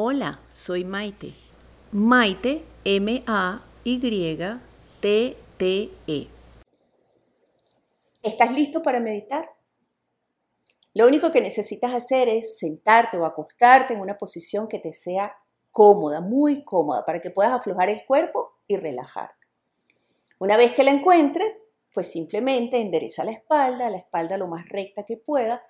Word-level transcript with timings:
Hola, 0.00 0.38
soy 0.48 0.84
Maite. 0.84 1.34
Maite, 1.90 2.64
M-A-Y-T-T-E. 2.84 3.48
¿Estás 8.22 8.52
listo 8.56 8.80
para 8.80 9.00
meditar? 9.00 9.50
Lo 10.94 11.08
único 11.08 11.32
que 11.32 11.40
necesitas 11.40 11.92
hacer 11.94 12.28
es 12.28 12.60
sentarte 12.60 13.16
o 13.16 13.26
acostarte 13.26 13.94
en 13.94 14.00
una 14.00 14.16
posición 14.16 14.68
que 14.68 14.78
te 14.78 14.92
sea 14.92 15.34
cómoda, 15.72 16.20
muy 16.20 16.62
cómoda, 16.62 17.04
para 17.04 17.20
que 17.20 17.30
puedas 17.30 17.52
aflojar 17.52 17.88
el 17.88 18.06
cuerpo 18.06 18.52
y 18.68 18.76
relajarte. 18.76 19.48
Una 20.38 20.56
vez 20.56 20.74
que 20.74 20.84
la 20.84 20.92
encuentres, 20.92 21.52
pues 21.92 22.08
simplemente 22.08 22.80
endereza 22.80 23.24
la 23.24 23.32
espalda, 23.32 23.90
la 23.90 23.96
espalda 23.96 24.38
lo 24.38 24.46
más 24.46 24.68
recta 24.68 25.02
que 25.02 25.16
pueda, 25.16 25.60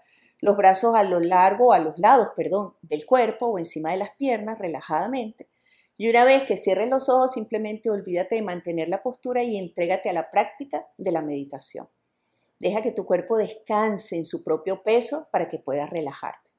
los 0.40 0.56
brazos 0.56 0.94
a 0.94 1.02
lo 1.02 1.20
largo, 1.20 1.72
a 1.72 1.78
los 1.78 1.98
lados, 1.98 2.28
perdón, 2.36 2.74
del 2.82 3.06
cuerpo 3.06 3.46
o 3.46 3.58
encima 3.58 3.90
de 3.90 3.96
las 3.96 4.10
piernas 4.16 4.58
relajadamente. 4.58 5.48
Y 5.96 6.08
una 6.08 6.24
vez 6.24 6.44
que 6.44 6.56
cierres 6.56 6.88
los 6.88 7.08
ojos, 7.08 7.32
simplemente 7.32 7.90
olvídate 7.90 8.36
de 8.36 8.42
mantener 8.42 8.88
la 8.88 9.02
postura 9.02 9.42
y 9.42 9.58
entrégate 9.58 10.08
a 10.08 10.12
la 10.12 10.30
práctica 10.30 10.86
de 10.96 11.10
la 11.10 11.22
meditación. 11.22 11.88
Deja 12.60 12.82
que 12.82 12.92
tu 12.92 13.04
cuerpo 13.04 13.36
descanse 13.36 14.16
en 14.16 14.24
su 14.24 14.44
propio 14.44 14.82
peso 14.82 15.28
para 15.32 15.48
que 15.48 15.58
puedas 15.58 15.90
relajarte. 15.90 16.50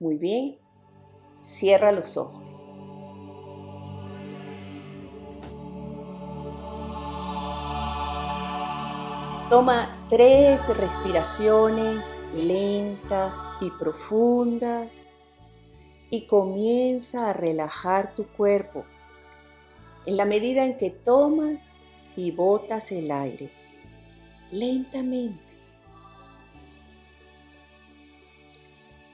Muy 0.00 0.16
bien, 0.16 0.58
cierra 1.42 1.92
los 1.92 2.16
ojos. 2.16 2.64
Toma 9.50 10.03
tres 10.10 10.66
respiraciones 10.76 12.18
lentas 12.34 13.36
y 13.60 13.70
profundas 13.70 15.08
y 16.10 16.26
comienza 16.26 17.30
a 17.30 17.32
relajar 17.32 18.14
tu 18.14 18.26
cuerpo 18.26 18.84
en 20.06 20.16
la 20.16 20.26
medida 20.26 20.66
en 20.66 20.76
que 20.76 20.90
tomas 20.90 21.78
y 22.16 22.30
botas 22.30 22.92
el 22.92 23.10
aire 23.10 23.50
lentamente. 24.50 25.42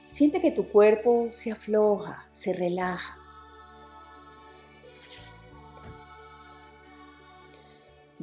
Siente 0.07 0.41
que 0.41 0.51
tu 0.51 0.67
cuerpo 0.67 1.27
se 1.29 1.51
afloja, 1.51 2.27
se 2.31 2.53
relaja. 2.53 3.20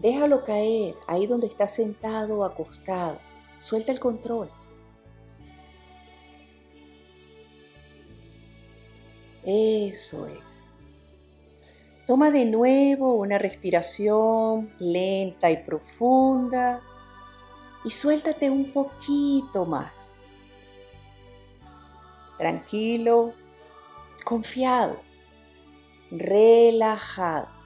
Déjalo 0.01 0.45
caer 0.45 0.95
ahí 1.09 1.27
donde 1.27 1.49
estás 1.49 1.75
sentado 1.75 2.39
o 2.39 2.45
acostado. 2.45 3.19
Suelta 3.59 3.91
el 3.91 3.99
control. 3.99 4.49
Eso 9.45 10.29
es. 10.29 10.39
Toma 12.07 12.31
de 12.31 12.45
nuevo 12.45 13.15
una 13.15 13.39
respiración 13.39 14.73
lenta 14.79 15.51
y 15.51 15.65
profunda 15.65 16.81
y 17.85 17.91
suéltate 17.91 18.51
un 18.51 18.73
poquito 18.73 19.67
más. 19.67 20.17
Tranquilo, 22.39 23.33
confiado, 24.25 25.01
relajado. 26.13 27.58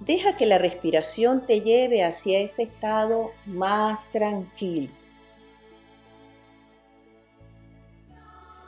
Deja 0.00 0.36
que 0.36 0.46
la 0.46 0.58
respiración 0.58 1.44
te 1.44 1.60
lleve 1.60 2.04
hacia 2.04 2.40
ese 2.40 2.64
estado 2.64 3.30
más 3.46 4.10
tranquilo. 4.10 4.92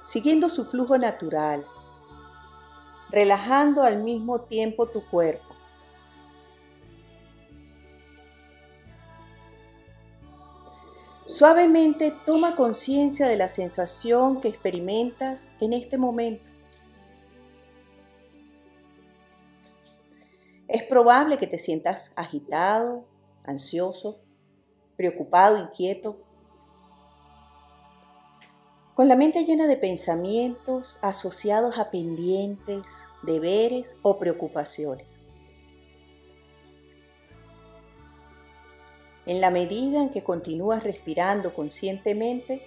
Siguiendo 0.04 0.48
su 0.48 0.64
flujo 0.64 0.96
natural, 0.98 1.66
relajando 3.10 3.82
al 3.82 4.02
mismo 4.02 4.42
tiempo 4.42 4.86
tu 4.86 5.04
cuerpo. 5.04 5.44
Suavemente 11.26 12.14
toma 12.24 12.54
conciencia 12.54 13.26
de 13.26 13.36
la 13.36 13.48
sensación 13.48 14.40
que 14.40 14.48
experimentas 14.48 15.50
en 15.60 15.72
este 15.72 15.98
momento. 15.98 16.55
Es 20.68 20.82
probable 20.82 21.38
que 21.38 21.46
te 21.46 21.58
sientas 21.58 22.12
agitado, 22.16 23.04
ansioso, 23.44 24.20
preocupado, 24.96 25.58
inquieto, 25.58 26.18
con 28.94 29.08
la 29.08 29.14
mente 29.14 29.44
llena 29.44 29.66
de 29.66 29.76
pensamientos 29.76 30.98
asociados 31.02 31.78
a 31.78 31.90
pendientes, 31.90 32.82
deberes 33.22 33.96
o 34.02 34.18
preocupaciones. 34.18 35.06
En 39.26 39.40
la 39.40 39.50
medida 39.50 40.02
en 40.02 40.08
que 40.10 40.24
continúas 40.24 40.82
respirando 40.82 41.52
conscientemente, 41.52 42.62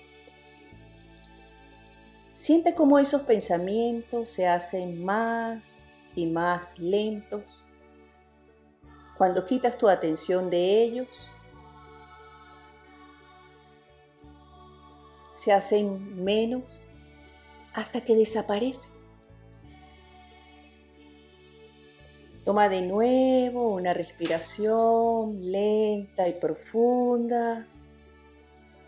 siente 2.33 2.75
cómo 2.75 2.99
esos 2.99 3.23
pensamientos 3.23 4.29
se 4.29 4.47
hacen 4.47 5.03
más 5.03 5.89
y 6.15 6.27
más 6.27 6.77
lentos 6.79 7.58
cuando 9.19 9.45
quitas 9.45 9.77
tu 9.77 9.89
atención 9.89 10.49
de 10.49 10.81
ellos, 10.81 11.07
se 15.33 15.51
hacen 15.51 16.23
menos 16.23 16.63
hasta 17.73 17.99
que 17.99 18.15
desaparecen. 18.15 18.93
Toma 22.45 22.69
de 22.69 22.81
nuevo 22.81 23.75
una 23.75 23.93
respiración 23.93 25.51
lenta 25.51 26.29
y 26.29 26.39
profunda. 26.39 27.67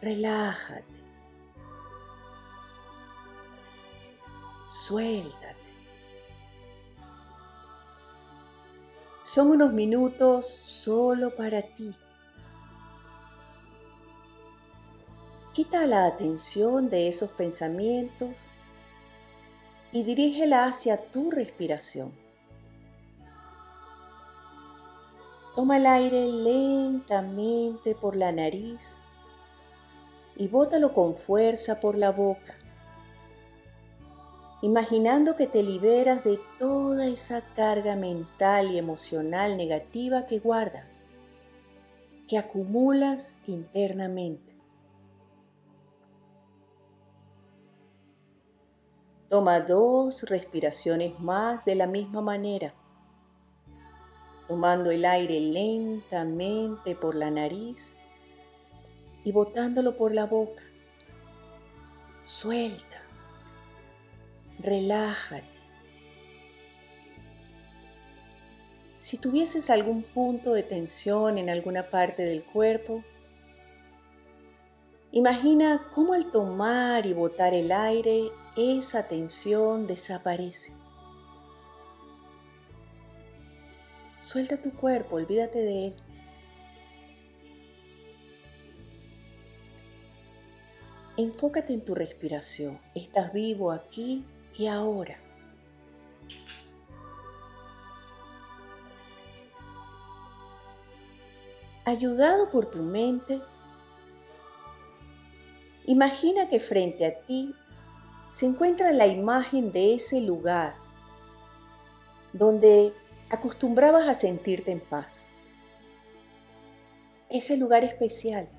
Relájate. 0.02 0.86
Suéltate. 4.72 5.61
Son 9.24 9.52
unos 9.52 9.72
minutos 9.72 10.48
solo 10.48 11.36
para 11.36 11.62
ti. 11.62 11.92
Quita 15.54 15.86
la 15.86 16.06
atención 16.06 16.90
de 16.90 17.08
esos 17.08 17.32
pensamientos 17.32 18.38
y 19.92 20.04
dirígela 20.04 20.66
hacia 20.66 21.12
tu 21.12 21.30
respiración. 21.30 22.14
Toma 25.56 25.78
el 25.78 25.86
aire 25.86 26.28
lentamente 26.28 27.94
por 27.94 28.16
la 28.16 28.32
nariz 28.32 28.98
y 30.36 30.48
bótalo 30.48 30.94
con 30.94 31.14
fuerza 31.14 31.80
por 31.80 31.98
la 31.98 32.12
boca 32.12 32.56
imaginando 34.62 35.36
que 35.36 35.48
te 35.48 35.64
liberas 35.64 36.24
de 36.24 36.40
toda 36.60 37.08
esa 37.08 37.42
carga 37.56 37.96
mental 37.96 38.72
y 38.72 38.78
emocional 38.78 39.58
negativa 39.58 40.28
que 40.28 40.40
guardas, 40.40 41.00
que 42.28 42.38
acumulas 42.38 43.40
internamente. 43.48 44.52
Toma 49.30 49.62
dos 49.62 50.24
respiraciones 50.24 51.20
más 51.20 51.66
de 51.66 51.76
la 51.76 51.88
misma 51.88 52.22
manera, 52.22 52.76
tomando 54.48 54.92
el 54.92 55.06
aire 55.06 55.40
lentamente 55.40 56.96
por 56.96 57.16
la 57.16 57.32
nariz 57.32 57.96
y 59.24 59.32
botándolo 59.32 59.98
por 59.98 60.14
la 60.14 60.26
boca. 60.26 60.62
Suelta 62.24 63.02
relájate. 64.62 65.46
Si 68.98 69.18
tuvieses 69.18 69.70
algún 69.70 70.04
punto 70.04 70.54
de 70.54 70.62
tensión 70.62 71.38
en 71.40 71.50
alguna 71.50 71.90
parte 71.90 72.22
del 72.24 72.46
cuerpo, 72.46 73.04
imagina 75.12 75.88
cómo 75.92 76.14
al 76.14 76.30
tomar 76.30 77.08
y 77.08 77.14
botar 77.14 77.56
el 77.56 77.72
aire, 77.72 78.30
esa 78.56 79.08
tensión 79.08 79.88
desaparece. 79.88 80.74
Suelta 84.22 84.58
tu 84.58 84.72
cuerpo, 84.72 85.16
olvídate 85.16 85.60
de 85.60 85.88
él. 85.88 85.96
Enfócate 91.18 91.74
en 91.74 91.82
tu 91.82 91.96
respiración. 91.96 92.80
Estás 92.94 93.34
vivo 93.34 93.72
aquí 93.72 94.26
y 94.58 94.68
ahora. 94.68 95.18
Ayudado 101.86 102.50
por 102.52 102.68
tu 102.68 102.80
mente, 102.80 103.42
imagina 105.86 106.48
que 106.48 106.60
frente 106.60 107.06
a 107.06 107.20
ti 107.26 107.56
se 108.30 108.46
encuentra 108.46 108.92
la 108.92 109.08
imagen 109.08 109.72
de 109.72 109.96
ese 109.96 110.22
lugar 110.22 110.76
donde 112.34 112.94
acostumbrabas 113.32 114.08
a 114.08 114.16
sentirte 114.16 114.72
en 114.72 114.80
paz. 114.80 115.28
Ese 117.30 117.58
lugar 117.58 117.84
especial, 117.84 118.50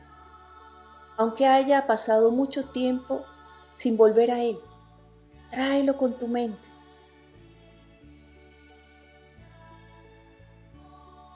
aunque 1.17 1.47
haya 1.47 1.87
pasado 1.87 2.33
mucho 2.33 2.71
tiempo 2.71 3.23
sin 3.75 3.97
volver 3.97 4.31
a 4.31 4.43
él, 4.43 4.59
tráelo 5.53 5.97
con 5.97 6.19
tu 6.19 6.27
mente. 6.27 6.59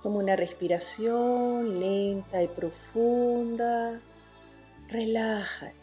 Toma 0.03 0.19
una 0.19 0.37
respiración 0.37 1.79
lenta 1.79 2.43
y 2.43 2.49
profunda. 2.49 4.01
Relájate. 4.89 5.75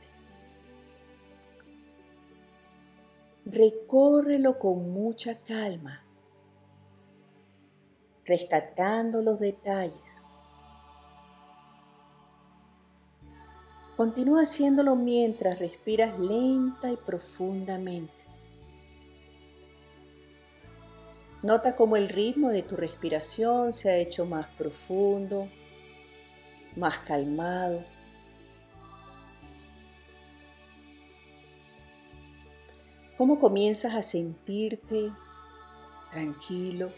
Recórrelo 3.45 4.57
con 4.57 4.91
mucha 4.93 5.37
calma, 5.43 6.01
rescatando 8.25 9.21
los 9.21 9.39
detalles. 9.39 9.99
Continúa 13.97 14.43
haciéndolo 14.43 14.95
mientras 14.95 15.59
respiras 15.59 16.17
lenta 16.17 16.89
y 16.89 16.95
profundamente. 16.95 18.22
Nota 21.43 21.75
cómo 21.75 21.97
el 21.97 22.09
ritmo 22.09 22.49
de 22.49 22.63
tu 22.63 22.75
respiración 22.75 23.73
se 23.73 23.91
ha 23.91 23.97
hecho 23.97 24.25
más 24.25 24.47
profundo, 24.47 25.49
más 26.75 26.97
calmado. 26.99 27.83
cómo 33.17 33.39
comienzas 33.39 33.93
a 33.93 34.01
sentirte 34.01 35.11
tranquilo. 36.11 36.91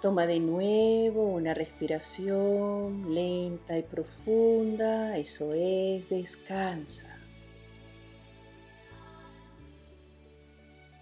Toma 0.00 0.26
de 0.26 0.38
nuevo 0.38 1.24
una 1.24 1.54
respiración 1.54 3.12
lenta 3.12 3.76
y 3.76 3.82
profunda, 3.82 5.16
eso 5.16 5.52
es, 5.54 6.08
descansa. 6.08 7.17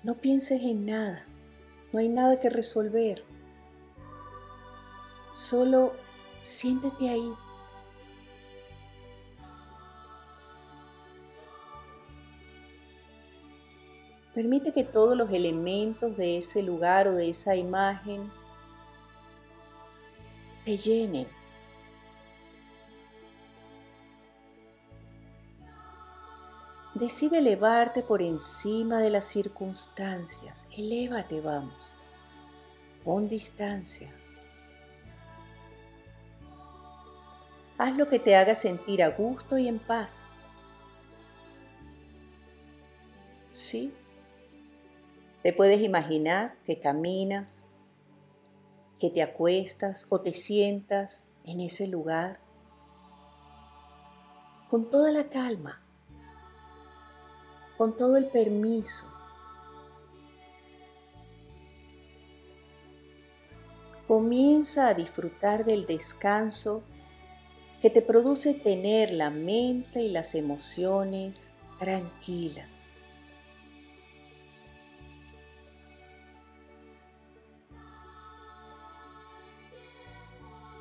No 0.06 0.14
pienses 0.14 0.62
en 0.62 0.86
nada, 0.86 1.26
no 1.92 1.98
hay 1.98 2.08
nada 2.08 2.38
que 2.38 2.48
resolver. 2.48 3.24
Solo 5.34 5.94
siéntete 6.42 7.08
ahí. 7.08 7.34
Permite 14.32 14.72
que 14.72 14.84
todos 14.84 15.16
los 15.16 15.32
elementos 15.32 16.16
de 16.16 16.38
ese 16.38 16.62
lugar 16.62 17.08
o 17.08 17.12
de 17.12 17.30
esa 17.30 17.56
imagen 17.56 18.30
te 20.64 20.76
llenen. 20.76 21.26
Decide 26.98 27.40
elevarte 27.40 28.02
por 28.02 28.22
encima 28.22 29.00
de 29.00 29.10
las 29.10 29.26
circunstancias. 29.26 30.66
Elévate, 30.74 31.42
vamos. 31.42 31.92
Pon 33.04 33.28
distancia. 33.28 34.10
Haz 37.76 37.94
lo 37.98 38.08
que 38.08 38.18
te 38.18 38.34
haga 38.34 38.54
sentir 38.54 39.02
a 39.02 39.10
gusto 39.10 39.58
y 39.58 39.68
en 39.68 39.78
paz. 39.78 40.26
¿Sí? 43.52 43.92
Te 45.42 45.52
puedes 45.52 45.82
imaginar 45.82 46.56
que 46.64 46.80
caminas, 46.80 47.68
que 48.98 49.10
te 49.10 49.22
acuestas 49.22 50.06
o 50.08 50.22
te 50.22 50.32
sientas 50.32 51.28
en 51.44 51.60
ese 51.60 51.88
lugar 51.88 52.40
con 54.70 54.90
toda 54.90 55.12
la 55.12 55.28
calma, 55.28 55.85
con 57.76 57.96
todo 57.96 58.16
el 58.16 58.26
permiso. 58.26 59.06
Comienza 64.06 64.88
a 64.88 64.94
disfrutar 64.94 65.64
del 65.64 65.86
descanso 65.86 66.84
que 67.82 67.90
te 67.90 68.02
produce 68.02 68.54
tener 68.54 69.10
la 69.10 69.30
mente 69.30 70.00
y 70.02 70.10
las 70.10 70.34
emociones 70.34 71.48
tranquilas. 71.78 72.94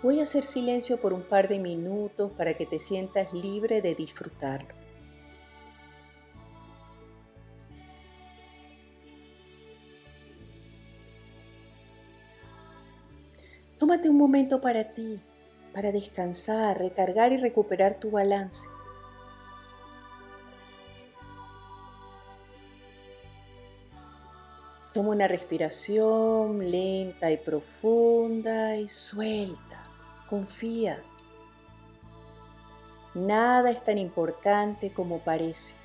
Voy 0.04 0.20
a 0.20 0.24
hacer 0.24 0.44
silencio 0.44 1.02
por 1.02 1.14
un 1.14 1.24
par 1.24 1.48
de 1.48 1.58
minutos 1.58 2.32
para 2.32 2.54
que 2.54 2.68
te 2.68 2.78
sientas 2.78 3.34
libre 3.34 3.82
de 3.82 3.96
disfrutarlo. 3.96 4.85
Tómate 13.86 14.10
un 14.10 14.18
momento 14.18 14.62
para 14.62 14.96
ti, 14.96 15.22
para 15.72 15.92
descansar, 15.92 16.80
recargar 16.80 17.32
y 17.34 17.38
recuperar 17.38 18.00
tu 18.00 18.10
balance. 18.10 18.68
Toma 24.92 25.10
una 25.10 25.28
respiración 25.28 26.72
lenta 26.72 27.30
y 27.30 27.38
profunda 27.38 28.76
y 28.76 28.88
suelta. 28.88 29.84
Confía. 30.28 31.04
Nada 33.14 33.70
es 33.70 33.84
tan 33.84 34.00
importante 34.00 34.94
como 34.94 35.20
parece. 35.20 35.85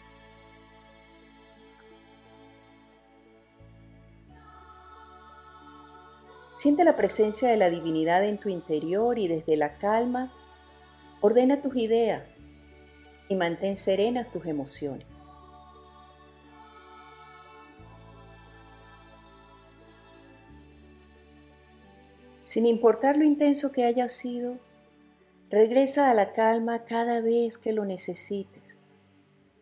Siente 6.61 6.85
la 6.85 6.95
presencia 6.95 7.49
de 7.49 7.57
la 7.57 7.71
divinidad 7.71 8.23
en 8.23 8.37
tu 8.37 8.51
interior 8.51 9.19
y 9.19 9.29
desde 9.29 9.57
la 9.57 9.79
calma 9.79 10.31
ordena 11.23 11.62
tus 11.62 11.75
ideas 11.75 12.43
y 13.31 13.35
mantén 13.35 13.79
serenas 13.79 14.31
tus 14.31 14.45
emociones. 14.45 15.07
Sin 22.44 22.67
importar 22.67 23.17
lo 23.17 23.25
intenso 23.25 23.73
que 23.73 23.87
haya 23.87 24.11
sido, 24.11 24.58
regresa 25.49 26.11
a 26.11 26.15
la 26.15 26.34
calma 26.34 26.84
cada 26.84 27.23
vez 27.23 27.56
que 27.56 27.73
lo 27.73 27.87
necesites. 27.87 28.77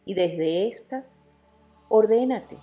Y 0.04 0.14
desde 0.14 0.66
esta, 0.66 1.06
ordénate. 1.88 2.58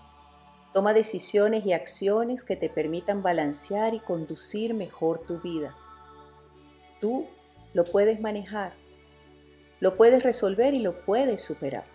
Toma 0.75 0.93
decisiones 0.93 1.65
y 1.65 1.71
acciones 1.71 2.43
que 2.43 2.57
te 2.57 2.67
permitan 2.67 3.23
balancear 3.23 3.93
y 3.93 4.01
conducir 4.01 4.73
mejor 4.73 5.19
tu 5.19 5.39
vida. 5.39 5.73
Tú 6.99 7.27
lo 7.73 7.85
puedes 7.85 8.19
manejar, 8.19 8.73
lo 9.79 9.95
puedes 9.95 10.23
resolver 10.23 10.73
y 10.73 10.79
lo 10.79 11.05
puedes 11.05 11.41
superar. 11.41 11.85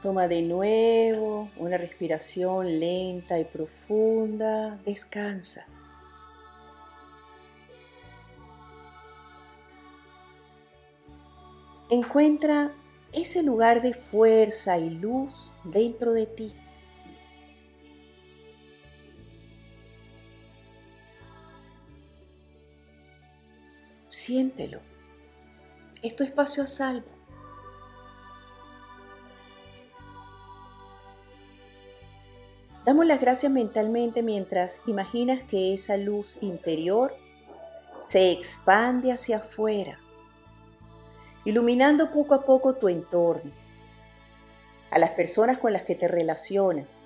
Toma 0.00 0.28
de 0.28 0.42
nuevo 0.42 1.50
una 1.56 1.78
respiración 1.78 2.78
lenta 2.78 3.40
y 3.40 3.44
profunda. 3.44 4.76
Descansa. 4.86 5.66
Encuentra 11.90 12.72
ese 13.12 13.42
lugar 13.42 13.82
de 13.82 13.94
fuerza 13.94 14.78
y 14.78 14.90
luz 14.90 15.52
dentro 15.64 16.12
de 16.12 16.26
ti. 16.26 16.54
Siéntelo. 24.08 24.80
Es 26.02 26.14
tu 26.14 26.22
espacio 26.22 26.62
a 26.62 26.66
salvo. 26.66 27.08
Damos 32.84 33.06
las 33.06 33.20
gracias 33.20 33.52
mentalmente 33.52 34.22
mientras 34.22 34.80
imaginas 34.86 35.42
que 35.42 35.74
esa 35.74 35.96
luz 35.96 36.36
interior 36.40 37.14
se 38.00 38.32
expande 38.32 39.12
hacia 39.12 39.36
afuera, 39.36 40.00
iluminando 41.44 42.10
poco 42.10 42.34
a 42.34 42.42
poco 42.42 42.74
tu 42.74 42.88
entorno, 42.88 43.50
a 44.90 44.98
las 44.98 45.10
personas 45.10 45.58
con 45.58 45.72
las 45.72 45.82
que 45.82 45.94
te 45.94 46.08
relacionas 46.08 47.00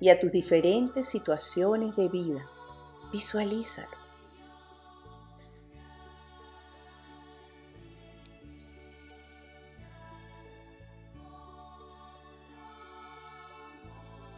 y 0.00 0.08
a 0.08 0.18
tus 0.18 0.32
diferentes 0.32 1.06
situaciones 1.08 1.94
de 1.94 2.08
vida. 2.08 2.48
Visualízalo. 3.12 4.02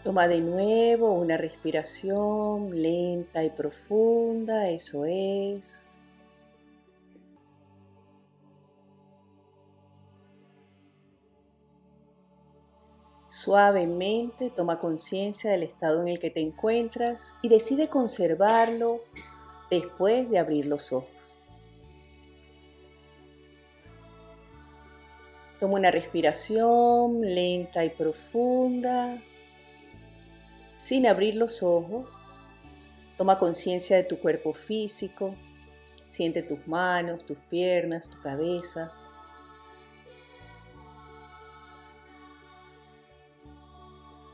Toma 0.02 0.28
de 0.28 0.42
nuevo 0.42 1.14
una 1.14 1.38
respiración 1.38 2.82
lenta 2.82 3.42
y 3.42 3.48
profunda, 3.48 4.68
eso 4.68 5.06
es. 5.06 5.93
Suavemente 13.44 14.48
toma 14.48 14.80
conciencia 14.80 15.50
del 15.50 15.64
estado 15.64 16.00
en 16.00 16.08
el 16.08 16.18
que 16.18 16.30
te 16.30 16.40
encuentras 16.40 17.34
y 17.42 17.50
decide 17.50 17.88
conservarlo 17.88 19.02
después 19.70 20.30
de 20.30 20.38
abrir 20.38 20.64
los 20.64 20.94
ojos. 20.94 21.36
Toma 25.60 25.74
una 25.74 25.90
respiración 25.90 27.20
lenta 27.20 27.84
y 27.84 27.90
profunda. 27.90 29.22
Sin 30.72 31.06
abrir 31.06 31.34
los 31.34 31.62
ojos, 31.62 32.08
toma 33.18 33.38
conciencia 33.38 33.98
de 33.98 34.04
tu 34.04 34.20
cuerpo 34.20 34.54
físico. 34.54 35.34
Siente 36.06 36.42
tus 36.42 36.66
manos, 36.66 37.26
tus 37.26 37.36
piernas, 37.50 38.08
tu 38.08 38.18
cabeza. 38.22 38.90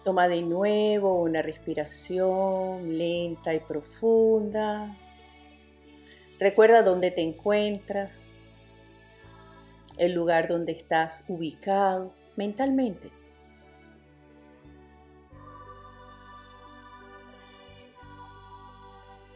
Toma 0.04 0.28
de 0.28 0.42
nuevo 0.42 1.14
una 1.20 1.42
respiración 1.42 2.96
lenta 2.96 3.54
y 3.54 3.60
profunda. 3.60 4.96
Recuerda 6.38 6.82
dónde 6.82 7.10
te 7.10 7.20
encuentras, 7.20 8.32
el 9.98 10.14
lugar 10.14 10.48
donde 10.48 10.72
estás 10.72 11.22
ubicado 11.28 12.14
mentalmente. 12.36 13.10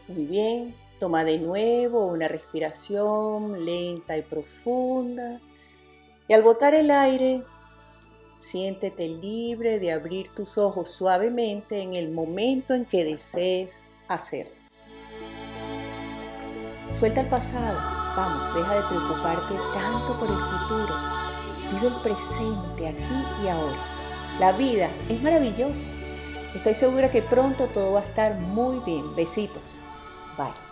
Muy 0.09 0.25
bien, 0.25 0.75
toma 0.99 1.25
de 1.25 1.38
nuevo 1.38 2.06
una 2.06 2.28
respiración 2.28 3.64
lenta 3.66 4.16
y 4.16 4.23
profunda 4.23 5.40
y 6.28 6.33
al 6.33 6.42
botar 6.42 6.75
el 6.75 6.90
aire, 6.90 7.42
siéntete 8.44 9.08
libre 9.08 9.78
de 9.78 9.92
abrir 9.92 10.28
tus 10.30 10.58
ojos 10.58 10.90
suavemente 10.90 11.80
en 11.82 11.94
el 11.94 12.12
momento 12.12 12.74
en 12.74 12.84
que 12.84 13.04
desees 13.04 13.84
hacerlo. 14.08 14.52
Suelta 16.90 17.22
el 17.22 17.28
pasado 17.28 18.04
Vamos, 18.16 18.54
deja 18.54 18.74
de 18.76 18.82
preocuparte 18.84 19.54
tanto 19.72 20.16
por 20.16 20.28
el 20.28 20.38
futuro. 20.38 20.94
Vive 21.72 21.88
el 21.88 22.00
presente 22.02 22.88
aquí 22.88 23.44
y 23.44 23.48
ahora. 23.48 23.76
La 24.38 24.52
vida 24.52 24.88
es 25.08 25.20
maravillosa. 25.20 25.88
Estoy 26.54 26.74
segura 26.74 27.10
que 27.10 27.22
pronto 27.22 27.66
todo 27.66 27.94
va 27.94 28.00
a 28.00 28.04
estar 28.04 28.38
muy 28.38 28.78
bien. 28.84 29.16
Besitos. 29.16 29.78
Bye. 30.38 30.63